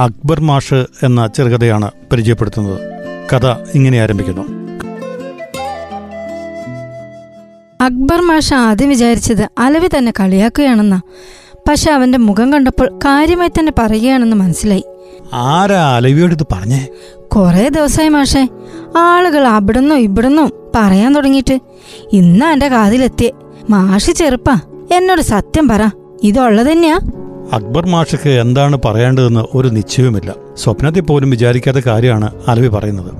അക്ബർ 0.00 0.40
മാഷ് 0.40 0.86
എന്ന 1.02 1.26
ചെറുകഥയാണ് 1.26 1.90
പരിചയപ്പെടുത്തുന്നത്. 2.12 2.80
കഥ 3.32 3.46
ഇങ്ങനെ 3.74 4.02
ആരംഭിക്കുന്നു. 4.02 4.42
അക്ബർ 7.80 8.20
മാഷ 8.20 8.54
ആദ്യം 8.54 8.88
വിചാരിച്ചത് 8.88 9.48
അലവി 9.58 9.88
തന്നെ 9.98 10.12
കളിയാക്കുകയാണെന്നാ. 10.20 11.00
പക്ഷെ 11.68 11.90
അവന്റെ 11.90 12.18
മുഖം 12.18 12.52
കണ്ടപ്പോൾ 12.52 12.98
കാര്യമായി 13.04 13.48
തന്നെ 13.48 13.72
പറയുകയാണെന്ന് 13.78 14.36
മനസ്സിലായി. 14.36 14.84
ആരാ 15.32 15.96
അലവിയോട് 15.96 16.32
ഇത് 16.32 16.46
പറഞ്ഞേ? 16.52 16.86
കുറേ 17.28 17.68
ദിവസമായി 17.68 18.08
മാഷേ 18.08 18.48
ആളുകൾ 18.96 19.46
അവിടുന്നോ 19.46 19.96
ഇവിടുന്നോ 19.96 20.50
പറയാൻ 20.74 21.14
തുടങ്ങിയിട്ട്. 21.14 21.60
ഇന്നാ 22.12 22.52
എന്റെ 22.52 22.68
കാതിലെത്തിയേ. 22.68 23.32
മാഷ് 23.70 24.10
ചെറുപ്പാ 24.10 24.60
എന്നോട് 24.92 25.20
സത്യം 25.20 25.68
പറ 25.68 25.90
ഇതുള്ളത് 26.22 26.72
തന്നെയാ? 26.72 26.98
അക്ബർ 27.52 27.86
മാഷക്ക് 27.86 28.28
എന്താണ് 28.28 28.78
പറയേണ്ടതെന്ന് 28.84 29.56
ഒരു 29.56 29.68
നിശ്ചയവുമില്ല. 29.68 30.34
സ്വപ്നത്തിൽ 30.56 31.00
പോലും 31.00 31.30
വിചാരിക്കാത്ത 31.30 31.78
കാര്യമാണ് 31.86 32.30
അലവി 32.48 32.68
പറയുന്നത്. 32.68 33.12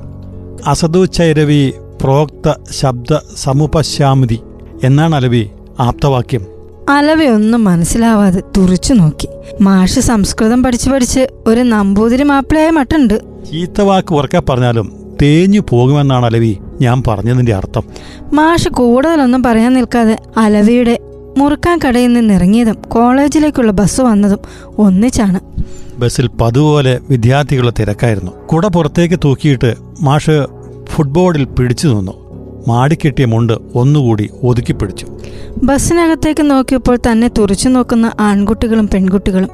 അസദു 0.66 1.04
ചൈരവി 1.04 1.72
പ്രോക്ത 2.02 2.52
ശബ്ദ 2.70 3.18
സമുപശ്യാമിതി 3.36 4.40
എന്നാണ് 4.84 5.14
അലവി 5.14 5.48
ആപ്തവാക്യം. 5.80 6.46
അലവി 6.88 7.26
ഒന്നും 7.26 7.64
മനസ്സിലാവാതെ 7.64 8.42
തുറിച്ചു 8.56 8.94
നോക്കി. 8.94 9.28
മാഷ് 9.60 10.00
സംസ്കൃതം 10.00 10.62
പഠിച്ചു 10.62 10.90
പഠിച്ച് 10.90 11.28
ഒരു 11.46 11.60
നമ്പൂതിരി 11.60 12.22
മാപ്പിളയായ 12.22 12.70
മട്ടുണ്ട്. 12.70 13.20
ചീത്തവാക്ക് 13.50 14.14
ഉറക്കെ 14.14 14.42
പറഞ്ഞാലും 14.48 14.92
തേഞ്ഞു 15.22 15.60
പോകുമെന്നാണ് 15.70 16.26
അലവി 16.26 16.58
ഞാൻ 16.80 17.02
പറഞ്ഞതിന്റെ 17.06 17.54
അർത്ഥം. 17.54 17.82
മാഷ് 18.32 18.68
കൂടുതലൊന്നും 18.68 19.42
പറയാൻ 19.42 19.74
നിൽക്കാതെ 19.74 20.18
അലവിയുടെ 20.36 20.98
മുറുക്കാൻ 21.40 21.80
കടയിൽ 21.88 22.12
നിന്ന് 22.12 22.34
ഇറങ്ങിയതും 22.34 22.76
കോളേജിലേക്കുള്ള 22.88 23.72
ബസ് 23.72 24.00
വന്നതും 24.00 24.38
ഒന്നിച്ചാണ്. 24.78 25.40
ബസ്സിൽ 26.00 26.30
പതുപോലെ 26.40 27.00
വിദ്യാർത്ഥികളുടെ 27.10 27.72
തിരക്കായിരുന്നു. 27.78 28.32
കുട 28.46 28.66
പുറത്തേക്ക് 28.66 29.20
തൂക്കിയിട്ട് 29.24 29.74
മാഷ് 30.00 30.46
ഫുട്ബോളിൽ 30.84 31.44
പിടിച്ചു 31.44 31.88
നിന്നു. 31.88 32.30
മാടിക്കെട്ടിയ 32.68 33.24
മുണ്ട് 33.24 33.52
ഒന്നുകൂടി 33.74 34.30
ഒതുക്കി 34.42 34.72
പിടിച്ചു. 34.72 35.06
ബസ്സിനകത്തേക്ക് 35.62 36.50
നോക്കിയപ്പോൾ 36.50 36.96
തന്നെ 36.96 37.30
തുറച്ചു 37.38 37.68
നോക്കുന്ന 37.68 38.12
ആൺകുട്ടികളും 38.20 38.88
പെൺകുട്ടികളും. 38.94 39.48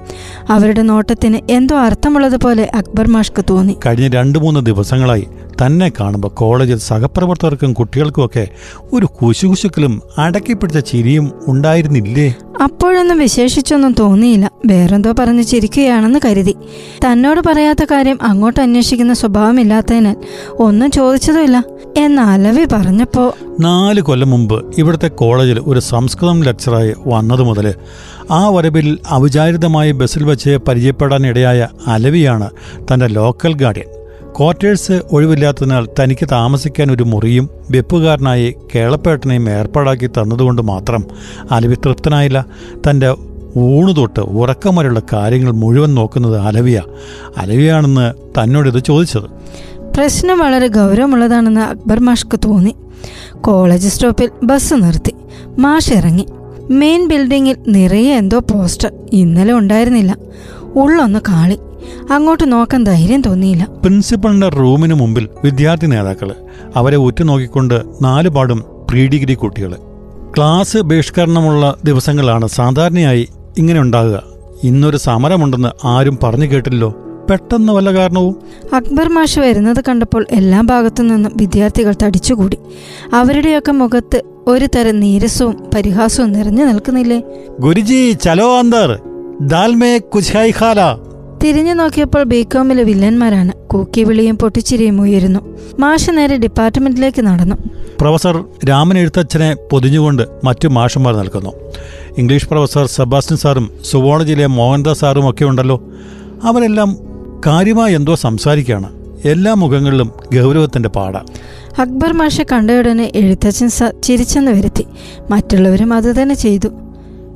അവരുടെ 0.51 0.83
നോട്ടത്തിന് 0.83 1.39
എന്തോ 1.51 1.77
അർത്ഥമുള്ളതുപോലെ 1.77 2.71
അക്ബർ 2.75 3.09
മാഷ്ക്ക് 3.09 3.45
തോന്നി. 3.51 3.77
കഴിഞ്ഞ 3.87 4.09
രണ്ടു 4.09 4.39
മൂന്ന് 4.39 4.67
ദിവസങ്ങളായി 4.67 5.27
തന്നെ 5.63 5.93
കാണുമ്പോൾ 6.01 6.29
കോളേജിൽ 6.29 6.79
സഹപ്രവർത്തകർക്കും 6.79 7.73
കുട്ടികൾക്കുമൊക്കെ 7.73 8.49
ഒരു 8.93 9.07
കുശുകുശുക്കലും 9.07 10.03
അടക്കിപ്പിടിച്ച 10.19 10.79
ചിരിയും 10.79 11.33
ഉണ്ടായിരുന്നില്ലേ? 11.47 12.35
അപ്പോഴൊന്നും 12.63 13.19
വിശേഷിച്ചൊന്നും 13.19 13.95
തോന്നിയില്ല. 13.99 14.51
വേറെന്തോ 14.67 15.15
പറഞ്ഞ് 15.19 15.43
ചിരിക്കുകയാണെന്ന് 15.43 16.21
കരുതി. 16.25 16.55
തന്നോട് 17.05 17.41
പറയാത്ത 17.41 17.85
കാര്യം 17.91 18.19
അങ്ങോട്ട് 18.23 18.61
അന്വേഷിക്കുന്ന 18.61 19.15
സ്വഭാവമില്ലാത്തതിനാൽ 19.15 20.17
ഒന്നും 20.59 20.91
ചോദിച്ചതുമില്ല. 20.91 21.65
എന്ന് 21.97 22.23
അലവി 22.23 22.65
പറഞ്ഞപ്പോ 22.73 23.35
നാല് 23.61 24.01
കൊല്ലം 24.01 24.31
മുമ്പ് 24.31 24.75
ഇവിടുത്തെ 24.79 25.09
കോളേജിൽ 25.09 25.61
ഒരു 25.61 25.81
സംസ്കൃതം 25.81 26.43
ലെക്ചറായി 26.43 26.95
വന്നതു 27.07 27.43
മുതൽ 27.43 27.75
ആ 28.31 28.49
വരവിൽ 28.49 28.99
അവിചാരിതമായി 29.09 29.93
ബസ്സിൽ 29.93 30.25
വെച്ച് 30.25 30.51
പരിചയപ്പെടാനിടയായ 30.51 31.69
അലവിയാണ് 31.87 32.51
തന്റെ 32.93 33.07
ലോക്കൽ 33.07 33.55
ഗാർഡിയൻ. 33.55 33.96
ക്വാർട്ടേഴ്സ് 34.39 34.93
ഒഴിവില്ലാത്തതിനാൽ 35.13 35.89
തനിക്ക് 36.01 36.29
താമസിക്കാൻ 36.33 36.93
ഒരു 36.93 37.03
മുറിയും 37.03 37.51
വെപ്പുകാരനായി 37.71 38.55
കേളപ്പേട്ടനെയും 38.75 39.51
ഏർപ്പാടാക്കി 39.51 40.07
തന്നതുകൊണ്ട് 40.07 40.63
മാത്രം 40.63 41.05
അലവി 41.51 41.75
തൃപ്തനായില്ല. 41.75 42.47
തന്റെ 42.91 43.15
ഊണുതൊട്ട് 43.57 44.21
ഉറക്കം 44.21 44.77
വരെയുള്ള 44.77 45.03
കാര്യങ്ങൾ 45.13 45.51
മുഴുവൻ 45.51 45.95
നോക്കുന്നത് 45.95 46.37
അലവിയ. 46.39 46.83
അലവിയാണെന്ന് 47.37 48.13
തന്നോടിത് 48.13 48.85
ചോദിച്ചത്. 48.85 49.23
പ്രശ്നം 49.97 50.39
വളരെ 50.39 50.67
ഗൗരവമുള്ളതാണെന്ന് 50.67 51.61
അക്ബർ 51.61 52.01
മാഷ്ക്ക് 52.01 52.39
തോന്നി. 52.45 52.77
കോളേജ് 53.41 53.89
സ്റ്റോപ്പിൽ 53.89 54.31
ബസ് 54.43 54.75
നിർത്തി. 54.75 55.15
മാഷ് 55.59 55.93
ഇറങ്ങി. 55.93 56.27
മെയിൻ 56.71 57.09
ബിൽഡിങ്ങിൽ 57.09 57.57
നിറയെ 57.69 58.15
എന്തോ 58.15 58.39
പോസ്റ്റർ 58.39 58.93
ഇന്നലെ 59.13 59.53
ഉണ്ടായിരുന്നില്ല. 59.53 60.17
ഉള്ളൊന്ന് 60.75 61.19
കാളി. 61.29 61.59
അങ്ങോട്ട് 62.11 62.53
നോക്കാൻ 62.53 62.85
ധൈര്യം 62.85 63.21
തോന്നിയില്ല. 63.21 63.67
പ്രിൻസിപ്പളിന്റെ 63.83 64.49
റൂമിന് 64.49 64.95
മുമ്പിൽ 64.95 65.29
വിദ്യാർത്ഥി 65.45 65.87
നേതാക്കൾ 65.87 66.35
അവരെ 66.77 66.97
ഉറ്റുനോക്കിക്കൊണ്ട് 66.97 67.83
നാലുപാടും 68.03 68.65
പ്രീ 68.91 69.09
ഡിഗ്രി 69.09 69.35
കുട്ടികൾ. 69.35 69.75
ക്ലാസ് 70.37 70.77
ബഹിഷ്കരണമുള്ള 70.77 71.77
ദിവസങ്ങളാണ് 71.85 72.47
സാധാരണയായി 72.47 73.29
ഇങ്ങനെ 73.59 73.81
ഉണ്ടാകുക. 73.81 74.23
ഇന്നൊരു 74.65 74.97
സമരമുണ്ടെന്ന് 74.97 75.87
ആരും 75.87 76.19
പറഞ്ഞു 76.23 76.47
കേട്ടില്ലോ 76.47 76.95
പെട്ടെന്ന് 77.31 77.73
വല്ല 77.73 77.93
കാരണവും? 77.93 78.37
അക്ബർ 78.75 79.09
മാഷ് 79.09 79.39
വരുന്നത് 79.39 79.85
കണ്ടപ്പോൾ 79.89 80.27
എല്ലാ 80.31 80.61
ഭാഗത്തു 80.61 81.03
നിന്നും 81.03 81.33
വിദ്യാർത്ഥികൾ 81.37 81.95
തടിച്ചുകൂടി. 82.03 82.59
അവരുടെയൊക്കെ 83.13 83.73
മുഖത്ത് 83.73 84.23
ഒരു 84.47 84.67
തരം 84.77 85.01
നീരസവും 85.01 85.57
പരിഹാസവും 85.75 86.33
നിറഞ്ഞു 86.33 86.65
നിൽക്കുന്നില്ലേ? 86.65 87.23
ഗുരുജി 87.61 88.13
ചലോ 88.13 88.59
അന്തർ. 88.59 89.01
ദാൽമേ 89.41 89.99
കുച്ഛായി 89.99 90.55
ഖാല. 90.61 90.81
തിരിഞ്ഞു 91.47 91.75
നോക്കിയപ്പോൾ 91.75 92.23
ബികോമിലെ 92.23 92.83
വില്ലന്മാരാണ്. 92.83 93.53
കൂക്കി 93.69 94.05
വിളിയും 94.05 94.39
പൊട്ടിച്ചിരിയും 94.39 95.01
ഉയരുന്നു. 95.01 95.41
മാഷ് 95.79 96.11
നേരെ 96.11 96.37
ഡിപ്പാർട്ട്മെന്റിലേക്ക് 96.37 97.23
നടന്നു. 97.23 97.57
പ്രൊഫസർ 98.01 98.45
രാമൻ 98.69 98.99
എഴുത്തച്ഛനെ 98.99 99.57
പൊതിഞ്ഞുകൊണ്ട് 99.73 100.23
മറ്റു 100.45 100.69
മാഷന്മാർ 100.69 101.17
നിൽക്കുന്നു. 101.17 101.51
ഇംഗ്ലീഷ് 102.19 102.49
പ്രൊഫസർ 102.49 102.87
സെബാസ്റ്റ്യൻ 102.87 103.39
സാറും 103.39 103.71
സുവോളജിയിലെ 103.85 104.47
മോഹൻദാസ് 104.47 105.01
സാറും 105.01 105.31
ഒക്കെ 105.31 105.45
ഉണ്ടല്ലോ. 105.45 105.83
അവരെല്ലാം 106.43 106.97
കാര്യമായി 107.47 107.95
എന്തോ 107.95 108.15
സംസാരിക്കുകയാണ്. 108.15 108.91
എല്ലാ 109.25 109.55
മുഖങ്ങളിലും 109.55 110.13
ഗൗരവത്തിന്റെ 110.35 110.89
പാട. 110.89 111.17
അക്ബർ 111.79 112.13
മാഷെ 112.13 112.47
കണ്ടയുടനെ 112.53 113.13
എഴുത്തച്ഛൻ 113.15 113.69
ചിരിച്ചെന്ന് 114.03 114.51
വരുത്തി. 114.51 114.87
മറ്റുള്ളവരും 115.31 115.93
അത് 115.93 116.23
തന്നെ 116.23 116.35
ചെയ്തു. 116.35 116.69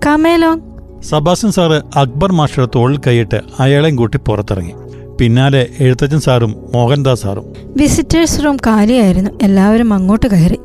Come along 0.07 0.61
Sebastian 1.09 1.53
sir 1.53 1.99
Akbar 1.99 2.33
മാഷയുടെ 2.33 2.69
തോളിൽ 2.75 3.01
കൈയിട്ട് 3.07 3.41
അയാളെയും 3.61 3.97
കൂട്ടി 3.97 4.19
പുറത്തിറങ്ങി. 4.19 4.73
പിന്നാലെ 5.21 5.69
എഴുത്തച്ഛൻ 5.81 6.21
സാറും 6.21 6.55
മോഹൻദാസ് 6.75 7.23
സാറും. 7.23 7.45
വിസിറ്റേഴ്സ് 7.77 8.45
റൂം 8.45 8.57
കാലിയായിരുന്നു. 8.57 9.31
എല്ലാവരും 9.43 9.95
അങ്ങോട്ട് 9.95 10.27
കയറി. 10.27 10.59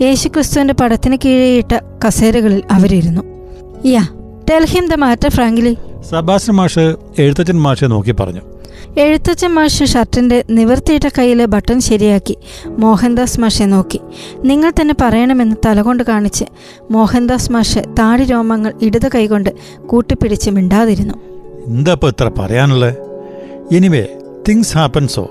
യേശുക്രിസ്തുവിന്റെ 0.00 0.74
പടത്തിന് 0.74 1.16
കീഴെയിട്ട 1.24 1.80
കസേരകളിൽ 2.06 2.62
അവരിരുന്നു. 2.70 3.22
Yeah 3.86 4.02
tell him 4.50 4.88
the 4.88 4.94
matter 4.94 5.30
frankly 5.30 5.76
Sebastian 6.10 6.52
മാഷ് 6.52 6.96
എഴുത്തച്ഛൻ 7.18 7.62
മാഷെ 7.62 7.86
നോക്കി 7.86 8.12
പറഞ്ഞു. 8.12 8.40
എഴുത്തച്ഛൻ 8.98 9.54
മാഷ് 9.54 9.84
ഷർട്ടിന്റെ 9.84 10.44
നിവർത്തിയിട്ട 10.50 11.08
കയ്യിലെ 11.18 11.44
ബട്ടൺ 11.44 11.80
ശരിയാക്കി. 11.80 12.36
മോഹൻദാസ് 12.68 13.40
മാഷെ 13.40 13.64
നോക്കി. 13.64 14.00
നിങ്ങൾ 14.44 14.70
തന്നെ 14.70 14.94
പറയണമെന്ന് 15.00 15.56
തലകൊണ്ട് 15.66 16.02
കാണിച്ച് 16.02 16.44
മോഹൻദാസ് 16.90 17.52
മാഷ് 17.52 17.82
താടി 17.98 18.24
രോമങ്ങൾ 18.24 18.72
ഇടത് 18.82 19.08
കൈകൊണ്ട് 19.14 19.50
കൂട്ടിപ്പിടിച്ച് 19.86 20.50
മിണ്ടാതിരുന്നു. 20.50 21.14
എന്താ 21.66 21.96
ഇത്ര 22.04 22.30
പറയാനുള്ളത് 22.38 22.94
എനിവേ 23.76 24.06
തിങ്സ് 24.48 24.76
ഹാപ്പൻസോ 24.78 25.30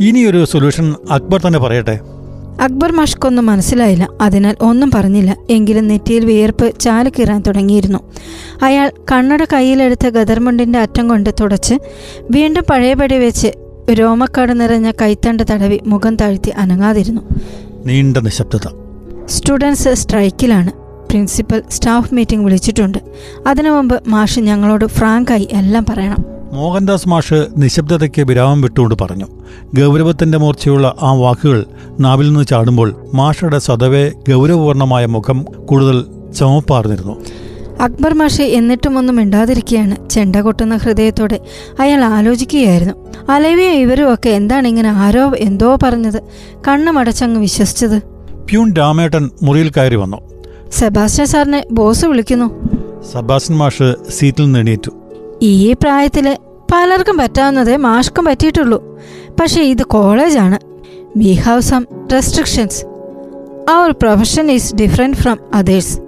ഇനിയൊരു 0.00 0.44
സൊല്യൂഷൻ 0.44 0.94
അക്ബർ 1.10 1.40
തന്നെ 1.46 1.58
പറയട്ടെ. 1.58 2.00
അക്ബർ 2.60 2.92
മഷ്കൊന്നും 2.92 3.46
മനസ്സിലായില്ല. 3.46 4.08
അതിനാൽ 4.20 4.56
ഒന്നും 4.60 4.90
പറഞ്ഞില്ല. 4.90 5.36
എങ്കിലും 5.50 5.88
നെറ്റിയിൽ 5.88 6.24
വിയർപ്പ് 6.24 6.80
ചാലക്കീറാൻ 6.80 7.42
തുടങ്ങിയിരുന്നു. 7.46 7.98
അയാൾ 8.62 8.92
കണ്ണട 9.12 9.44
കയ്യിലെടുത്ത 9.44 10.08
ഗദർമുണ്ടിന്റെ 10.08 10.78
അറ്റം 10.78 11.08
കൊണ്ട് 11.08 11.30
തുടച്ച് 11.40 11.74
വീണ്ടും 12.30 12.64
പഴയപടി 12.70 13.18
വെച്ച് 13.18 13.48
രോമക്കാട് 13.90 14.60
നിറഞ്ഞ 14.60 14.90
കൈത്തണ്ട് 14.90 15.42
തടവി 15.50 15.80
മുഖം 15.86 16.16
താഴ്ത്തി 16.16 16.50
അനങ്ങാതിരുന്നു. 16.50 17.20
നീണ്ട 17.86 18.16
നിശബ്ദത. 18.16 18.68
സ്റ്റുഡൻസ് 19.26 19.94
സ്ട്രൈക്കിലാണ്. 19.94 20.72
പ്രിൻസിപ്പൽ 21.08 21.62
സ്റ്റാഫ് 21.70 22.14
മീറ്റിംഗ് 22.14 22.44
വിളിച്ചിട്ടുണ്ട്. 22.44 22.98
അതിനു 23.46 23.70
മുമ്പ് 23.70 24.02
മാഷ് 24.06 24.40
ഞങ്ങളോട് 24.40 24.84
ഫ്രാങ്കായി 24.84 25.48
എല്ലാം 25.52 25.86
പറയണം. 25.88 26.37
മോഹൻദാസ് 26.52 27.08
മാഷ് 27.08 27.46
നിശബ്ദതയ്ക്ക് 27.56 28.22
വിരാമം 28.22 28.60
വിട്ടുകൊണ്ട് 28.60 28.94
പറഞ്ഞു. 29.00 29.24
ഗൗരവത്തിന്റെ 29.74 30.38
മൂർച്ചയുള്ള 30.38 30.94
ആ 31.02 31.12
വാക്കുകൾ 31.12 31.64
നാവിൽ 32.00 32.26
നിന്ന് 32.26 32.46
ചാടുമ്പോൾ 32.46 32.94
മാഷയുടെ 33.14 33.58
സ്വതവേ 33.58 34.08
ഗൗരവപൂർണമായ 34.08 35.06
മുഖം 35.06 35.42
കൂടുതൽ 35.42 36.04
ചമപ്പാർന്നിരുന്നു. 36.38 37.24
അക്ബർ 37.80 38.14
മാഷെ 38.14 38.44
എന്നിട്ടും 38.44 38.98
ഒന്നും 38.98 39.16
മിണ്ടാതിരിക്കുകയാണ് 39.16 40.08
ചെണ്ട 40.08 40.36
കൊട്ടുന്ന 40.36 40.76
ഹൃദയത്തോടെ 40.76 41.40
അയാൾ 41.80 42.04
ആലോചിക്കുകയായിരുന്നു. 42.04 42.94
അലവിയും 43.30 43.72
ഇവരും 43.72 44.14
ഒക്കെ 44.14 44.30
എന്താണ് 44.30 44.68
ഇങ്ങനെ 44.68 44.88
ആരോ 44.88 45.32
എന്തോ 45.36 45.78
പറഞ്ഞത് 45.82 46.22
കണ്ണുമടച്ചങ്ങ് 46.68 47.40
വിശ്വസിച്ചത്. 47.40 47.98
പ്യൂൺ 48.50 48.72
രാമേട്ടൻ 48.72 49.30
മുറിയിൽ 49.42 49.70
കയറി 49.70 49.94
വന്നു. 49.94 50.16
സെബാസ്റ്റ്യൻ 50.72 51.26
സാറിനെ 51.26 51.64
ബോസ് 51.70 52.04
വിളിക്കുന്നു. 52.04 52.68
സെബാസ്റ്റ്യൻ 53.12 53.58
മാഷ് 53.58 53.94
സീറ്റിൽ 54.10 54.44
നിന്ന് 54.44 54.58
എണീറ്റു. 54.58 54.90
ഈ 55.42 55.72
പ്രായത്തിൽ 55.72 56.38
പലർക്കും 56.72 57.16
പറ്റാവുന്നതേ 57.16 57.76
മാഷ്ക്കും 57.76 58.24
പറ്റിയിട്ടുള്ളൂ. 58.24 58.98
പക്ഷേ 59.40 59.62
ഇത് 59.62 59.82
കോളേജാണ്. 59.82 60.58
We 61.18 61.32
have 61.32 61.60
some 61.60 61.86
restrictions 62.12 62.84
our 63.70 63.90
profession 63.90 64.50
is 64.50 64.74
different 64.74 65.16
from 65.16 65.38
others 65.54 66.00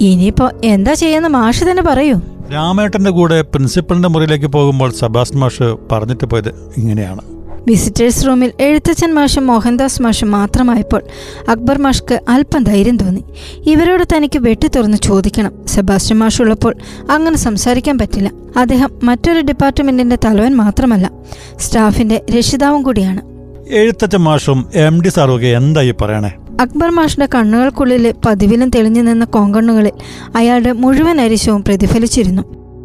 ഇനിയിപ്പോ 0.00 0.50
എന്താ 0.64 0.94
ചെയ്യുന്ന 0.94 1.28
മാഷ് 1.28 1.64
തന്നെ 1.64 1.82
പറയൂ. 1.82 2.20
രാമേട്ടന്റെ 2.52 3.10
കൂടെ 3.10 3.42
പ്രിൻസിപ്പലിന്റെ 3.42 4.08
മുറിയിലേക്ക് 4.08 4.46
പോകുമ്പോൾ 4.46 4.92
സബാസ് 4.92 5.36
മാഷ് 5.36 5.76
പറഞ്ഞിട്ട് 5.92 6.24
പോയത് 6.24 6.48
ഇങ്ങനെയാണ്. 6.76 7.35
വിസിറ്റേഴ്സ് 7.66 8.26
റൂമിൽ 8.26 8.52
എഴുത്തച്ഛൻ 8.60 9.14
മാഷും 9.14 9.46
മോഹൻദാസ് 9.46 10.02
മാഷും 10.02 10.30
മാത്രമായപ്പോൾ 10.30 11.02
അക്ബർ 11.48 11.78
മാഷ്ക്ക് 11.78 12.20
അല്പം 12.28 12.64
ധൈര്യം 12.64 12.96
തോന്നി. 12.96 13.24
ഇവരോട് 13.66 14.04
തനിക്ക് 14.16 14.38
വെട്ടി 14.38 14.68
തുറന്ന് 14.68 14.96
ചോദിക്കണം. 14.96 15.52
സെബാസ്റ്റ്യൻ 15.66 16.18
മാഷ് 16.18 16.42
ഉള്ളപ്പോൾ 16.42 16.74
അങ്ങനെ 17.10 17.36
സംസാരിക്കാൻ 17.36 17.98
പറ്റില്ല. 17.98 18.32
അദ്ദേഹം 18.56 18.90
മറ്റൊരു 19.02 19.40
ഡിപ്പാർട്ട്മെന്റിന്റെ 19.40 20.18
തലവൻ 20.24 20.56
മാത്രമല്ല 20.56 21.10
സ്റ്റാഫിന്റെ 21.58 22.24
രക്ഷിതാവും 22.36 22.82
കൂടിയാണ്. 22.82 23.20
എഴുത്തച്ഛൻ 23.68 24.18
മാഷും 24.18 24.70
എം 24.74 25.02
ഡി 25.02 25.08
സാറും 25.08 25.46
എന്തായി 25.46 25.94
പറയണേ? 26.00 26.32
അക്ബർ 26.60 26.90
മാഷിന്റെ 26.90 27.28
കണ്ണുകൾക്കുള്ളിലെ 27.34 28.14
പതിവിലും 28.26 28.70
തെളിഞ്ഞു 28.70 29.02
നിന്ന 29.02 29.24
കോങ്കണ്ണുകളിൽ 29.24 29.92
അയാളുടെ 30.36 30.72
മുഴുവൻ 30.72 31.20
അരിശവും 31.20 31.64
പ്രതിഫലിച്ചിരുന്നു. 31.64 32.42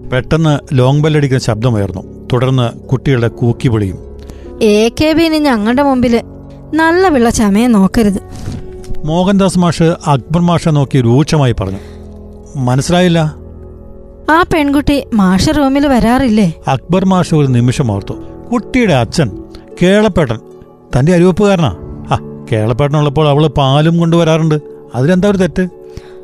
പെട്ടെന്ന് 0.09 0.59
ലോങ് 0.73 1.01
ബെല്ലടിക്കുന്ന 1.01 1.43
ശബ്ദമുയർന്നു. 1.43 2.27
തുടർന്ന് 2.33 2.79
കുട്ടികളുടെ 2.79 3.27
കൂക്കി 3.27 3.67
വിളിയും. 3.67 4.10
എ 4.61 4.89
കെ 5.01 5.13
ബി 5.13 5.23
ഇനി 5.23 5.37
ഞങ്ങളുടെ 5.37 5.83
മുമ്പിൽ 5.83 6.21
നല്ല 6.73 7.07
വിള 7.07 7.29
ചമയെ 7.29 7.67
നോക്കരുത്. 7.67 8.19
മോഹൻദാസ് 9.05 9.59
മാഷ് 9.59 9.83
അക്ബർ 9.83 10.41
മാഷെ 10.41 10.69
നോക്കി 10.69 11.01
രൂക്ഷമായി 11.01 11.55
പറഞ്ഞു. 11.61 11.79
മനസ്സിലായില്ല? 12.55 13.35
ആ 14.29 14.43
പെൺകുട്ടി 14.53 15.03
മാഷ 15.13 15.49
റൂമിൽ 15.49 15.87
വരാറില്ലേ? 15.87 16.53
അക്ബർ 16.67 17.05
മാഷ് 17.05 17.35
ഒരു 17.35 17.47
നിമിഷം 17.47 17.91
ഓർത്തു. 17.91 18.13
കുട്ടിയുടെ 18.51 18.93
അച്ഛൻ 18.93 19.31
കേളപ്പേട്ടൻ 19.81 20.39
തന്റെ 20.95 21.13
അരിവെപ്പുകാരനാ 21.13 21.71
ആ 22.11 22.17
കേളപ്പേട്ടനുള്ളപ്പോൾ 22.51 23.29
അവൾ 23.29 23.47
പാലും 23.47 23.97
കൊണ്ടുവരാറുണ്ട്. 23.97 24.55
അതിലെന്താ 24.95 25.29
ഒരു 25.29 25.37
തെറ്റ്? 25.37 25.67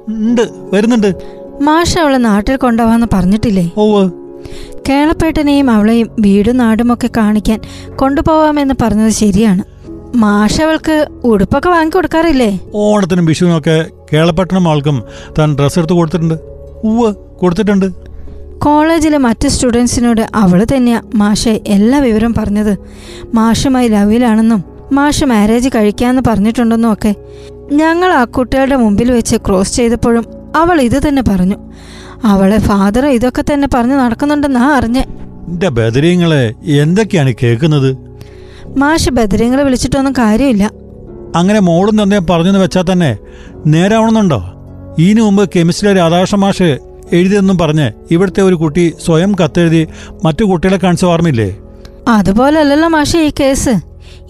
ഉണ്ട് 0.10 0.42
വരുന്നുണ്ട്. 0.74 1.16
മാഷ 1.62 2.00
അവളെ 2.00 2.18
നാട്ടിൽ 2.18 2.56
കൊണ്ടുപോവാന്ന് 2.56 3.08
പറഞ്ഞിട്ടില്ലേ? 3.14 3.72
ഓവ് 3.78 4.12
കേളപ്പേട്ടനെയും 4.90 5.70
അവളെയും 5.70 6.10
വീടും 6.20 6.58
നാടുമൊക്കെ 6.58 7.10
കാണിക്കാൻ 7.18 7.60
കൊണ്ടുപോവാമെന്ന് 7.96 8.74
പറഞ്ഞത് 8.82 9.10
ശരിയാണ്. 9.10 9.64
മാഷവൾക്ക് 10.16 11.08
ഉടുപ്പൊക്കെ 11.24 11.70
വാങ്ങി 11.70 11.92
കൊടുക്കാറില്ലേ? 11.92 12.60
ഓണത്തിനും 12.74 13.26
വിഷുവിനൊക്കെ 13.26 13.86
കേളപ്പെട്ടനും 14.14 14.70
ആൾക്കും 14.70 15.04
താൻ 15.40 15.56
ഡ്രസ്സ് 15.56 15.80
എടുത്ത് 15.80 15.94
കൊടുത്തിട്ടുണ്ട്. 15.94 16.34
ഉവ് 16.84 17.14
കൊടുത്തിട്ടുണ്ട്. 17.14 18.08
കോളേജിലെ 18.60 19.18
മറ്റ് 19.18 19.48
സ്റ്റുഡൻസിനോട് 19.48 20.22
അവൾ 20.36 20.66
തന്നെയാ 20.76 21.02
മാഷെ 21.16 21.62
എല്ലാ 21.68 22.00
വിവരം 22.00 22.34
പറഞ്ഞത്. 22.34 22.78
മാഷുമായി 23.34 23.88
ലവിലാണെന്നും 23.88 24.64
മാഷ് 24.92 25.26
മാരേജ് 25.26 25.70
കഴിക്കാന്ന് 25.76 26.22
പറഞ്ഞിട്ടുണ്ടെന്നും 26.28 26.94
ഒക്കെ. 26.94 27.16
ഞങ്ങൾ 27.72 28.14
ആ 28.14 28.24
കുട്ടികളുടെ 28.24 28.76
മുമ്പിൽ 28.76 29.12
വെച്ച് 29.12 29.36
ക്രോസ് 29.36 29.76
ചെയ്തപ്പോഴും 29.76 30.26
അവൾ 30.56 30.82
ഇത് 30.82 31.08
തന്നെ 31.08 31.24
പറഞ്ഞു. 31.28 31.56
അവളെ 32.24 32.58
ഫാദർ 32.58 33.06
ഇതൊക്കെ 33.06 33.42
തന്നെ 33.42 33.68
പറഞ്ഞു 33.74 33.96
നടക്കുന്നുണ്ടെന്നാ 33.96 34.78
അറിഞ്ഞ്. 34.78 35.04
എന്റെ 35.48 35.70
ബദരീങ്ങളെ 35.70 36.54
എന്തൊക്കെയാണ് 36.68 37.34
കേൾക്കുന്നത്? 37.44 37.98
മാഷ് 38.78 39.10
ബദരീങ്ങളെ 39.10 39.64
വിളിച്ചിട്ടൊന്നും 39.64 40.14
കാര്യമില്ല. 40.14 40.72
അങ്ങനെ 41.36 41.60
മോളും 41.60 42.04
തന്നെ 42.04 42.20
പറഞ്ഞെന്ന് 42.20 42.60
വെച്ചാൽ 42.60 42.84
തന്നെ 42.92 43.18
നേരാവണമെന്നുണ്ടോ? 43.66 44.54
ഇതിനു 45.00 45.22
മുമ്പ് 45.22 45.50
കെമിസ്ട്രിയിലെ 45.56 46.00
രാധാകൃഷ്ണ 46.00 46.38
മാഷ് 46.38 46.78
എഴുതിയെന്നും 47.14 47.58
പറഞ്ഞ് 47.58 47.92
ഇവിടുത്തെ 48.12 48.42
ഒരു 48.42 48.56
കുട്ടി 48.56 48.94
സ്വയം 49.06 49.36
കത്തെഴുതി 49.44 49.88
മറ്റു 50.24 50.44
കുട്ടികളെ 50.44 50.78
കാണിച്ച 50.78 51.06
ഓർമ്മയില്ലേ? 51.06 51.56
അതുപോലല്ലല്ലോ 52.08 52.88
മാഷെ 52.88 53.20
ഈ 53.20 53.32
കേസ്. 53.40 53.76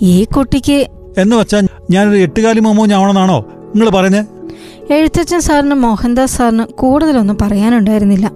ഈ 0.01 0.23
കുട്ടിക്ക് 0.23 0.87
എന്ന് 1.17 1.35
വെച്ചാൽ 1.35 1.67
ഞാനൊരു 1.91 2.17
എട്ടുകാലി 2.17 2.59
മോമോ 2.59 2.85
ഞാവണമെന്നാണോ 2.85 3.45
നിങ്ങൾ 3.75 3.89
പറഞ്ഞേ 3.89 4.25
എഴുത്തച്ഛൻ 4.91 5.39
സാറിനും 5.39 5.81
മോഹൻദാസ് 5.81 6.37
സാറിനും 6.37 6.65
കൂടുതലൊന്നും 6.65 7.37
പറയാനുണ്ടായിരുന്നില്ല. 7.41 8.31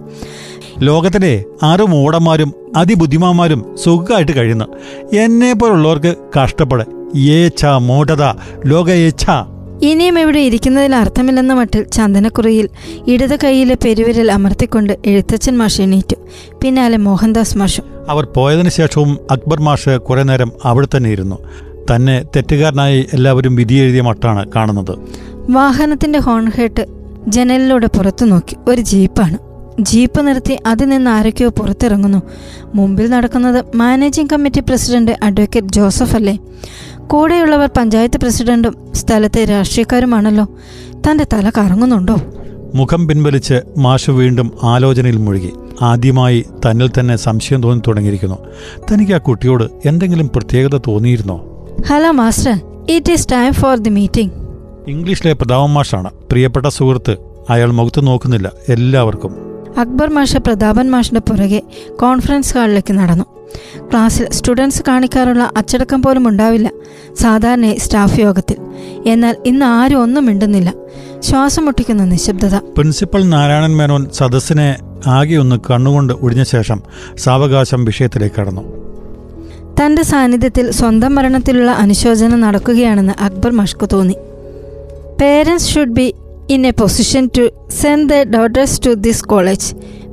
ലോകത്തിലെ 0.78 1.44
ആറ് 1.62 1.80
മൂടന്മാരും 1.80 2.54
അതിബുദ്ധിമാന്മാരും 2.76 3.76
സുഖമായിട്ട് 3.84 4.32
കഴിയുന്നു. 4.36 4.64
എന്നെ 5.16 5.52
പോലുള്ളവർക്ക് 5.52 6.16
കഷ്ടപ്പെടെ 6.38 6.84
ഏച്ഛ 7.18 7.66
മൂഢത 7.66 8.22
ലോക 8.66 8.90
ഏച്ഛ 8.90 9.26
ഇനിയും 9.82 10.18
ഇവിടെ 10.18 10.40
ഇരിക്കുന്നതിൽ 10.40 10.94
അർത്ഥമില്ലെന്ന 10.94 11.52
മട്ടിൽ 11.52 11.82
ചന്ദനക്കുറിയിൽ 11.82 12.68
ഇടത് 13.06 13.36
കൈയിലെ 13.44 13.76
പെരുവിരൽ 13.84 14.32
അമർത്തിക്കൊണ്ട് 14.32 14.98
എഴുത്തച്ഛൻ 15.06 15.58
മാഷ് 15.58 15.82
എണീറ്റു. 15.82 16.16
പിന്നാലെ 16.62 16.96
മോഹൻദാസ് 16.96 17.58
മാഷും. 17.58 17.84
അവർ 18.08 18.24
പോയതിനു 18.24 18.68
ശേഷവും 18.68 19.18
അക്ബർ 19.30 19.60
മാഷ് 19.60 19.98
കുറെ 19.98 20.22
നേരം 20.22 20.52
അവിടെ 20.64 20.88
തന്നെ 20.96 21.10
ഇരുന്നു. 21.10 21.38
തന്നെ 21.90 22.24
തെറ്റുകാരനായി 22.36 23.06
എല്ലാവരും 23.12 23.54
വിധി 23.54 23.74
എഴുതിയ 23.74 24.00
മട്ടാണ് 24.00 24.50
കാണുന്നത്. 24.56 24.98
വാഹനത്തിന്റെ 25.50 26.18
ഹോൺ 26.18 26.50
കേട്ട് 26.58 26.86
ജനലിലൂടെ 27.28 27.86
പുറത്തു 27.86 28.24
നോക്കി. 28.24 28.56
ഒരു 28.68 28.80
ജീപ്പാണ്. 28.80 29.38
ജീപ്പ് 29.80 30.26
നിർത്തി 30.26 30.58
അതിൽ 30.66 30.88
നിന്ന് 30.88 31.10
ആരൊക്കെയോ 31.10 31.48
പുറത്തിറങ്ങുന്നു. 31.48 32.22
മുമ്പിൽ 32.74 33.10
നടക്കുന്നത് 33.10 33.64
managing 33.74 34.30
committee 34.30 34.60
president 34.60 35.12
advocate 35.22 35.68
Joseph 35.68 36.16
അല്ലേ? 36.16 36.38
കൂടെയുള്ളവർ 37.06 37.70
പഞ്ചായത്ത് 37.76 38.16
പ്രസിഡന്റും 38.16 38.94
സ്ഥലത്തെ 38.94 39.44
രാഷ്ട്രീയക്കാരുമാണല്ലോ. 39.44 40.46
തന്റെ 40.90 41.26
തല 41.32 41.50
കറങ്ങുന്നുണ്ടോ? 41.58 42.16
മുഖം 42.74 43.08
പിൻവലിച്ച് 43.08 43.54
മാഷു 43.78 44.12
വീണ്ടും 44.12 44.52
ആലോചനയിൽ 44.62 45.16
മുഴുകി. 45.16 45.52
ആദ്യമായി 45.82 46.44
തന്നിൽ 46.66 46.90
തന്നെ 46.98 47.16
സംശയം 47.16 47.62
തോന്നി 47.62 47.82
തുടങ്ങിയിരിക്കുന്നു. 47.86 48.38
തനിക്ക് 48.92 49.12
ആ 49.12 49.18
കുട്ടിയോട് 49.18 49.88
എന്തെങ്കിലും 49.88 50.30
പ്രത്യേകത 50.36 50.80
തോന്നിയിരുന്നോ? 50.86 51.51
Hello 51.80 52.10
master 52.10 52.60
it 52.90 53.12
is 53.12 53.28
time 53.32 53.52
for 53.52 53.76
the 53.76 53.90
meeting 53.90 54.32
ഇംഗ്ലീഷിലെ 54.88 55.32
പ്രതാപ 55.32 55.66
മാഷാണ്. 55.66 56.10
പ്രിയപ്പെട്ട 56.30 56.66
സുഹൃത്ത് 56.66 57.16
അയാൾ 57.50 57.70
മുഖത്ത് 57.70 58.06
നോക്കുന്നില്ല. 58.06 58.52
എല്ലാവർക്കും. 58.68 59.36
അക്ബർ 59.78 60.08
മാഷ 60.08 60.36
പ്രതാപൻ 60.36 60.90
മാഷിന്റെ 60.90 61.20
പുറകെ 61.20 61.62
കോൺഫറൻസ് 62.00 62.58
ഹാളിലേക്ക് 62.58 62.92
നടന്നു. 62.92 63.24
ക്ലാസ്സിൽ 63.90 64.30
സ്റ്റുഡൻസ് 64.30 64.82
കാണിക്കാറുള്ള 64.88 65.50
അച്ചടക്കം 65.56 66.02
പോലും 66.02 66.28
ഉണ്ടാവില്ല. 66.28 66.70
സാധാരണ 67.20 67.74
സ്റ്റാഫ് 67.76 68.20
യോഗത്തിൽ. 68.20 68.56
എന്നാൽ 69.06 69.36
ഇന്ന് 69.46 69.66
ആരും 69.66 70.02
ഒന്നും 70.02 70.26
മിണ്ടുന്നില്ല. 70.26 70.72
ശ്വാസം 71.20 71.64
മുട്ടിക്കുന്ന 71.64 72.04
നിശബ്ദത. 72.04 72.56
പ്രിൻസിപ്പൽ 72.56 73.28
നാരായണൻ 73.28 73.76
മേനോൻ 73.76 74.10
സദസ്സിനെ 74.12 74.76
ആകെ 75.06 75.36
ഒന്ന് 75.36 75.56
കണ്ണുകൊണ്ട് 75.70 76.12
ഒഴിഞ്ഞ 76.12 76.42
ശേഷം 76.42 76.82
സാവകാശം 77.16 77.84
വിഷയത്തിലേക്ക് 77.84 78.36
കടന്നു. 78.36 78.91
തന്റെ 79.80 80.02
സാന്നിധ്യത്തിൽ 80.02 80.70
സ്വന്തം 80.70 81.14
മരണത്തിലുള്ള 81.14 81.70
അനുശോചനം 81.70 82.40
നടക്കുകയാണെന്ന് 82.40 83.12
അക്ബർ 83.20 83.50
മഷ്കു 83.50 83.86
തോന്നി. 83.92 84.14
Parents 85.20 85.68
should 85.68 85.90
be 85.90 86.14
in 86.50 86.66
a 86.66 86.70
position 86.70 87.30
to 87.36 87.50
send 87.70 88.08
the 88.08 88.36
daughters 88.36 88.80
to 88.86 88.94
this 88.94 89.24
college 89.24 89.68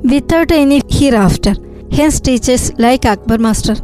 without 0.06 0.54
any 0.54 0.80
here 0.92 1.16
after 1.16 1.54
hence 1.94 2.22
teachers 2.26 2.72
like 2.80 3.08
Akbar 3.08 3.38
master 3.38 3.76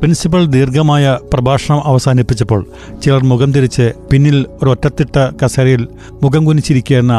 principal 0.00 0.46
ദീർഘമായ 0.46 1.18
പ്രഭാഷണം 1.32 1.82
അവസാനിപ്പിച്ചപ്പോൾ 1.84 2.66
ചിലർ 3.02 3.22
മുഖം 3.22 3.54
തിരിച്ച് 3.54 3.92
പിന്നിൽ 4.10 4.46
ഒരു 4.62 4.70
ഒറ്റത്തിട്ട 4.70 5.18
കസേരയിൽ 5.44 5.88
മുഖം 6.22 6.44
കുനിച്ചിരിക്കുന്ന 6.44 7.14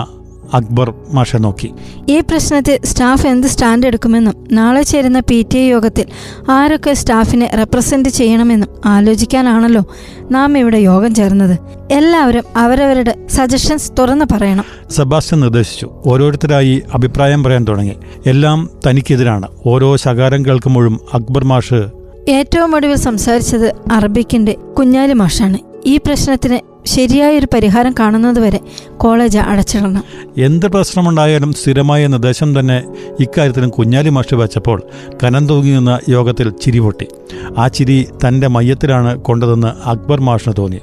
അക്ബർ 0.53 0.93
മാഷെ 1.13 1.37
നോക്കി. 1.37 1.71
ഈ 2.09 2.19
പ്രശ്നത്തിൽ 2.19 2.79
സ്റ്റാഫ് 2.85 3.27
എന്ത് 3.27 3.47
സ്റ്റാൻഡ് 3.47 3.87
എടുക്കുമെന്നും 3.87 4.33
നാളെ 4.51 4.83
ചേരുന്ന 4.83 5.19
പി 5.19 5.45
ടി 5.53 5.57
എ 5.57 5.67
യോഗത്തിൽ 5.67 6.05
ആരൊക്കെ 6.49 6.93
സ്റ്റാഫിനെ 6.93 7.51
റെപ്രസെന്റ് 7.57 8.09
ചെയ്യണമെന്നും 8.09 8.69
ആലോചിക്കാനാണല്ലോ 8.85 9.85
നാം 10.31 10.57
ഇവിടെ 10.57 10.77
യോഗം 10.77 11.15
ചേർന്നത്. 11.15 11.57
എല്ലാവരും 11.91 12.43
അവരവരുടെ 12.55 13.15
സജഷൻസ് 13.27 13.91
തുറന്നു 13.99 14.25
പറയണം. 14.31 14.65
സെബാസ്റ്റ്യൻ 14.91 15.39
നിർദ്ദേശിച്ചു. 15.39 15.89
ഓരോരുത്തരായി 16.05 16.83
അഭിപ്രായം 16.93 17.43
പറയാൻ 17.43 17.65
തുടങ്ങി. 17.69 17.95
എല്ലാം 18.25 18.69
തനിക്കെതിരാണ്. 18.87 19.47
ഓരോ 19.65 19.95
ശകാരം 19.95 20.45
കേൾക്കുമ്പോഴും 20.45 20.99
അക്ബർ 21.13 21.43
മാഷ് 21.43 21.85
ഏറ്റവും 22.29 22.75
ഒടുവിൽ 22.75 22.95
സംസാരിച്ചത് 22.95 23.73
അറബിക്കിന്റെ 23.91 24.51
കുഞ്ഞാലി 24.51 25.13
മാഷാണ്. 25.13 25.57
ഈ 25.85 25.97
പ്രശ്നത്തിന് 25.97 26.74
ശരിയായൊരു 26.85 27.47
പരിഹാരം 27.53 27.95
കാണുന്നത് 27.99 28.39
വരെ 28.39 28.59
കോളേജ് 28.97 29.37
അടച്ചിടണം. 29.37 30.03
എന്ത് 30.37 30.67
പ്രശ്നമുണ്ടായാലും 30.67 31.53
സ്ഥിരമായ 31.53 32.07
നിർദ്ദേശം 32.07 32.59
തന്നെ 32.59 32.77
ഇക്കാര്യത്തിലും 33.19 33.69
കുഞ്ഞാലി 33.69 34.09
മാഷ് 34.09 34.35
വെച്ചപ്പോൾ 34.35 34.81
കനം 35.23 35.47
തൂങ്ങി 35.49 35.71
നിന്ന 35.71 35.99
യോഗത്തിൽ 36.09 36.49
ചിരി 36.49 36.79
പൊട്ടി 36.79 37.07
ആ 37.57 37.67
ചിരി 37.67 38.07
തന്റെ 38.25 38.47
മയ്യത്തിലാണ് 38.47 39.17
കൊണ്ടതെന്ന് 39.17 39.67
അക്ബർ 39.67 40.19
മാഷിന് 40.19 40.53
തോന്നി. 40.57 40.81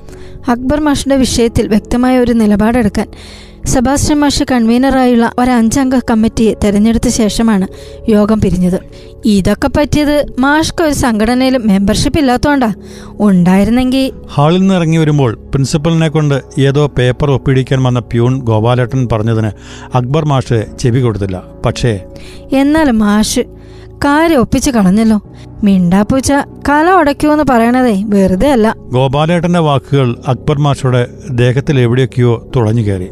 അക്ബർ 0.48 0.80
മാഷിന്റെ 0.80 1.16
വിഷയത്തിൽ 1.16 1.68
വ്യക്തമായ 1.68 2.18
ഒരു 2.18 2.32
നിലപാടെടുക്കാൻ 2.32 3.08
സെബാസ്റ്റ്യൻ 3.66 4.18
മാഷ് 4.18 4.44
കൺവീനറായുള്ള 4.52 5.32
ഒരു 5.38 5.50
അഞ്ചംഗ 5.50 5.98
കമ്മിറ്റിയെ 5.98 6.54
തെരഞ്ഞെടുത്ത 6.64 7.08
ശേഷമാണ് 7.08 7.68
യോഗം 8.10 8.40
പിരിഞ്ഞത്. 8.40 8.78
ഇതൊക്കെ 9.24 9.68
പറ്റിയത് 9.76 10.26
മാഷ്ക്ക് 10.38 10.84
ഒരു 10.84 10.94
സംഘടനയിലും 10.94 11.66
മെമ്പർഷിപ്പ് 11.66 12.18
ഇല്ലാത്തോണ്ടാ. 12.18 12.74
ഉണ്ടായിരുന്നെങ്കിൽ 13.20 14.12
ഹാളിൽ 14.30 14.60
നിന്ന് 14.60 14.74
ഇറങ്ങി 14.74 14.98
വരുമ്പോൾ 14.98 15.34
പ്രിൻസിപ്പലിനെ 15.34 16.08
കൊണ്ട് 16.08 16.60
ഏതോ 16.60 16.86
പേപ്പർ 16.86 17.30
ഒപ്പിടിക്കാൻ 17.30 17.82
വന്ന 17.82 18.00
പ്യൂൺ 18.00 18.38
ഗോപാലേട്ടൻ 18.38 19.08
പറഞ്ഞതിന് 19.12 19.50
അക്ബർ 19.94 20.24
മാഷ് 20.24 20.64
ചെവി 20.78 21.00
കൊടുത്തില്ല. 21.00 21.42
പക്ഷേ 21.66 22.00
എന്നാലും 22.52 22.98
മാഷ് 22.98 23.44
കാര്യം 24.04 24.40
ഒപ്പിച്ച് 24.40 24.70
കളഞ്ഞല്ലോ. 24.70 25.20
മിണ്ടാപ്പൂച്ച 25.64 26.32
കല 26.68 26.90
ഉടയ്ക്കുമെന്ന് 26.90 27.44
പറയണതേ 27.50 28.02
വെറുതെ 28.06 28.52
അല്ല. 28.52 28.76
ഗോപാലേട്ടന്റെ 28.78 29.58
വാക്കുകൾ 29.58 30.16
അക്ബർ 30.26 30.58
മാഷയുടെ 30.58 31.06
ദേഹത്തിൽ 31.30 31.80
എവിടെയൊക്കെയോ 31.80 32.50
തുളഞ്ഞു 32.56 32.82
കയറി. 32.82 33.08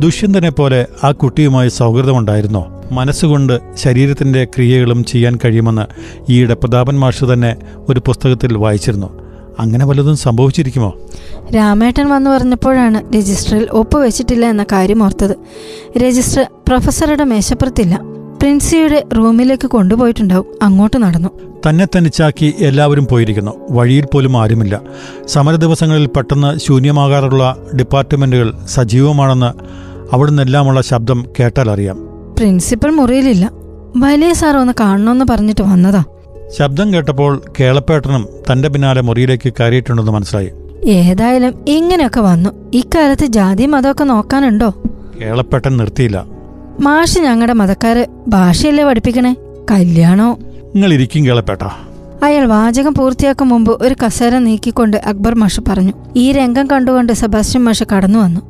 ദുഷ്യന്തനെ 0.00 0.50
പോലെ 0.50 0.86
ആ 1.04 1.10
കുട്ടിയുമായി 1.10 1.68
സൗഹൃദമുണ്ടായിരുന്നോ? 1.68 2.82
മനസ്സുകൊണ്ട് 2.92 3.60
ശരീരത്തിന്റെ 3.74 4.44
ക്രിയകളും 4.44 5.04
ചെയ്യാൻ 5.04 5.38
കഴിയുമെന്ന് 5.44 5.86
ഈയിടെ 6.32 6.54
പ്രതാപൻ 6.54 6.98
മാഷ് 6.98 7.24
തന്നെ 7.24 7.56
ഒരു 7.88 8.00
പുസ്തകത്തിൽ 8.06 8.56
വായിച്ചിരുന്നു. 8.56 9.28
അങ്ങനെ 9.58 9.86
വല്ലതും 9.86 10.16
സംഭവിച്ചിരിക്കുമോ? 10.16 10.94
രാമേട്ടൻ 11.56 12.08
വന്നു 12.08 12.30
പറഞ്ഞപ്പോഴാണ് 12.30 13.16
രജിസ്റ്ററിൽ 13.16 13.68
ഒപ്പുവെച്ചിട്ടില്ല 13.72 14.46
എന്ന 14.46 14.66
കാര്യം 14.72 15.02
ഓർത്തത്. 15.02 15.36
രജിസ്റ്റർ 15.98 16.46
പ്രൊഫസറുടെ 16.68 17.24
മേശപ്പുറത്തില്ല. 17.24 18.17
പ്രിൻസിയുടെ 18.40 19.04
റൂമിലേക്ക് 19.16 19.66
കൊണ്ടുപോയിട്ടുണ്ടാവും. 19.66 20.46
അങ്ങോട്ട് 20.62 20.96
നടന്നു. 20.96 21.28
തന്നെ 21.68 21.86
തനിച്ചാക്കി 21.96 22.54
എല്ലാവരും 22.58 23.06
പോയിരിക്കുന്നു. 23.06 23.52
വഴിയിൽ 23.70 24.04
പോലും 24.14 24.36
ആരുമില്ല. 24.36 24.80
സമര 25.26 25.54
ദിവസങ്ങളിൽ 25.54 26.06
പെട്ടെന്ന് 26.06 26.58
ശൂന്യമാകാറുള്ള 26.58 27.56
ഡിപ്പാർട്ട്മെന്റുകൾ 27.78 28.54
സജീവമാണെന്ന് 28.66 29.50
അവിടുന്നെല്ലാമുള്ള 30.14 30.80
ശബ്ദം 30.80 31.24
കേട്ടാൽ 31.40 31.70
അറിയാം. 31.70 31.96
പ്രിൻസിപ്പൽ 32.38 32.90
മുറിയിലില്ല. 32.90 33.50
വലിയ 33.96 34.32
സാർ 34.32 34.56
ഒന്ന് 34.56 34.72
കാണണമെന്ന് 34.80 35.24
പറഞ്ഞിട്ട് 35.30 35.62
വന്നതാ. 35.62 36.04
ശബ്ദം 36.58 36.94
കേട്ടപ്പോൾ 36.94 37.42
കേളപ്പേട്ടനും 37.60 38.28
തന്റെ 38.52 38.68
പിന്നാലെ 38.68 39.00
മുറിയിലേക്ക് 39.00 39.52
കയറിയിട്ടുണ്ടെന്ന് 39.60 40.12
മനസ്സിലായി. 40.12 40.50
ഏതായാലും 40.86 41.64
ഇങ്ങനെയൊക്കെ 41.68 42.20
വന്നു. 42.20 42.50
ഇക്കാലത്ത് 42.74 43.26
ജാതി 43.26 43.66
മതമൊക്കെ 43.66 44.04
നോക്കാനുണ്ടോ? 44.04 44.82
കേളപ്പേട്ടൻ 45.20 45.76
നിർത്തിയില്ല. 45.76 46.37
മാഷ് 46.80 47.18
ഞങ്ങളുടെ 47.18 47.52
മതക്കാര് 47.52 48.06
ഭാഷയല്ലേ 48.28 48.84
പഠിപ്പിക്കണേ? 48.84 49.36
കല്യാണോ? 49.70 50.38
നിങ്ങൾ 50.42 50.92
ഇരിക്കും 50.92 51.26
കേളപ്പേട്ട. 51.26 51.62
അയാൾ 52.22 52.46
വാചകം 52.46 52.94
പൂർത്തിയാക്കും 52.94 53.48
മുമ്പ് 53.48 53.82
ഒരു 53.82 53.94
കസേര 54.06 54.38
നീക്കിക്കൊണ്ട് 54.38 54.96
അക്ബർ 54.96 55.34
മാഷ് 55.34 55.60
പറഞ്ഞു 55.68 55.92
ഈ 56.16 56.32
രംഗം 56.32 56.66
കണ്ടുകൊണ്ട് 56.66 57.12
സെബാസ്റ്റ്യൻ 57.12 57.64
മാഷ് 57.64 57.84
കടന്നു 57.94 58.18
വന്നു. 58.18 58.40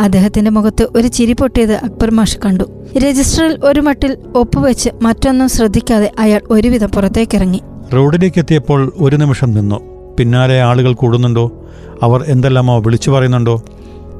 അദ്ദേഹത്തിന്റെ 0.00 0.50
മുഖത്ത് 0.50 0.88
ഒരു 0.96 1.08
ചിരി 1.08 1.32
പൊട്ടിയത് 1.32 1.72
അക്ബർ 1.72 2.10
മാഷ് 2.10 2.38
കണ്ടു. 2.46 2.64
രജിസ്റ്ററിൽ 2.98 3.58
ഒരു 3.64 3.80
മട്ടിൽ 3.80 4.16
ഒപ്പുവെച്ച് 4.34 4.90
മറ്റൊന്നും 5.02 5.48
ശ്രദ്ധിക്കാതെ 5.48 6.12
അയാൾ 6.18 6.40
ഒരുവിധം 6.50 6.88
പുറത്തേക്കിറങ്ങി. 6.88 7.60
റോഡിലേക്ക് 7.94 8.38
എത്തിയപ്പോൾ 8.38 8.92
ഒരു 9.00 9.16
നിമിഷം 9.16 9.54
നിന്നു. 9.54 9.80
പിന്നാലെ 10.18 10.62
ആളുകൾ 10.62 10.94
കൂടുന്നുണ്ടോ? 10.94 11.64
അവർ 12.02 12.24
എന്തെല്ലാമോ 12.26 12.80
വിളിച്ചു 12.80 13.10
പറയുന്നുണ്ടോ? 13.10 13.62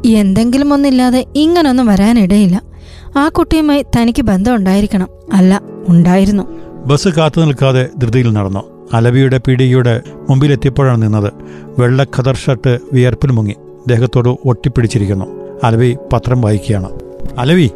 എന്തെങ്കിലും 0.07 0.73
ഒന്നില്ലാതെ 0.73 1.27
ഇങ്ങനൊന്നും 1.37 1.87
വരാനിടയില്ല. 1.87 2.76
ആ 3.17 3.29
കുട്ടിയുമായി 3.29 3.85
തനിക്ക് 3.97 4.23
ബന്ധം 4.23 4.55
ഉണ്ടായിരിക്കണം 4.55 5.09
അല്ല 5.33 5.61
ഉണ്ടായിരുന്നു. 5.89 6.43
ബസ് 6.87 7.09
കാത്തു 7.09 7.41
നിൽക്കാതെ 7.41 7.89
ധൃതിയിൽ 7.99 8.33
നടന്നു. 8.33 8.87
അലവിയുടെ 8.93 9.39
പിടിയുടെ 9.39 10.03
മുമ്പിലെത്തിയപ്പോഴാണ് 10.31 11.03
നിന്നത്. 11.03 11.33
വെള്ള 11.79 12.07
ഖദർ 12.17 12.37
ഷർട്ട് 12.37 12.79
വിയർപ്പിൽ 12.93 13.31
മുങ്ങി. 13.31 13.55
ദേഹത്തോട് 13.89 14.29
ഒട്ടിപ്പിടിച്ചിരിക്കുന്നു. 14.45 15.27
അലവി 15.65 15.97
പത്രം 16.13 16.41
വായിക്കുകയാണ്. 16.41 16.89
അലവി! 17.39 17.71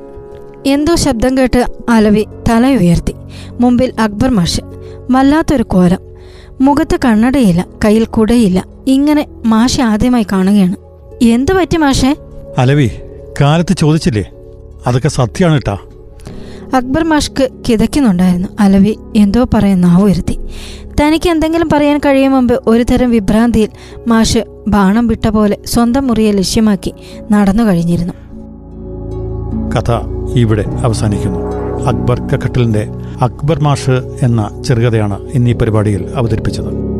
എന്തോ 0.67 0.95
ശബ്ദം 0.95 1.39
കേട്ട് 1.39 1.67
അലവി 1.89 2.27
തല 2.49 2.77
ഉയർത്തി. 2.77 3.15
മുമ്പിൽ 3.61 3.93
അക്ബർ 4.01 4.29
മാഷ്. 4.29 4.61
വല്ലാത്തൊരു 5.11 5.63
കോലം. 5.63 5.99
മുഖത്ത് 6.61 6.99
കണ്ണടയില്ല 7.05 7.67
കയ്യിൽ 7.85 8.05
കുടയില്ല. 8.05 8.65
ഇങ്ങനെ 8.87 9.27
മാഷെ 9.47 9.83
ആദ്യമായി 9.83 10.27
കാണുകയാണ്. 10.33 10.77
എന്തു 11.25 11.53
പറ്റി 11.53 11.77
മാഷെ? 11.77 12.17
അലവി 12.59 12.91
കാലത്ത് 13.41 13.75
ചോദിച്ചില്ലേ? 13.79 14.31
അതൊക്കെ 14.87 15.09
സത്യമാണ് 15.09 15.55
കേട്ടാ. 15.55 15.77
അക്ബർ 16.77 17.05
മാഷ്ക്ക് 17.05 17.49
കിതയ്ക്കുന്നുണ്ടായിരുന്നു. 17.69 18.49
അലവി 18.61 18.97
എന്തോ 19.17 19.47
പറയാൻ 19.55 19.81
നാവ് 19.81 20.03
ഉയർത്തി. 20.03 20.39
തനിക്ക് 21.01 21.31
എന്തെങ്കിലും 21.31 21.69
പറയാൻ 21.73 21.99
കഴിയും 21.99 22.33
മുമ്പ് 22.33 22.61
ഒരു 22.67 22.83
തരം 22.83 23.11
വിഭ്രാന്തിയിൽ 23.11 23.69
മാഷ് 24.09 24.45
ബാണം 24.69 25.07
വിട്ട 25.07 25.29
പോലെ 25.29 25.59
സ്വന്തം 25.67 26.07
മുറിയെ 26.07 26.33
ലക്ഷ്യമാക്കി 26.33 26.95
നടന്നു 27.33 27.63
കഴിഞ്ഞിരുന്നു. 27.63 28.15
കഥ 29.77 29.93
ഇവിടെ 30.37 30.65
അവസാനിക്കുന്നു. 30.85 31.39
അക്ബർ 31.87 32.21
കക്കട്ടിലിന്റെ 32.21 32.89
അക്ബർ 33.23 33.61
മാഷ് 33.61 34.17
എന്ന 34.23 34.63
ചെറുകഥയാണ് 34.67 35.29
ഇന്നീ 35.31 35.53
പരിപാടിയിൽ 35.53 36.09
അവതരിപ്പിച്ചത്. 36.17 37.00